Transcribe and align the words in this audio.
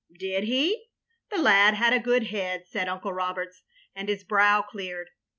""Did 0.19 0.45
he? 0.45 0.87
The 1.29 1.37
lad 1.39 1.75
had 1.75 1.93
a 1.93 1.99
good 1.99 2.25
head," 2.29 2.63
said 2.65 2.87
Uncle 2.87 3.13
Roberts, 3.13 3.61
and 3.93 4.09
his 4.09 4.23
brow 4.23 4.63
cleared. 4.63 5.09